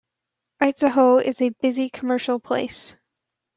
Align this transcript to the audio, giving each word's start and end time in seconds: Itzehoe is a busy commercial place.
Itzehoe 0.59 1.21
is 1.23 1.41
a 1.41 1.49
busy 1.49 1.87
commercial 1.91 2.39
place. 2.39 2.95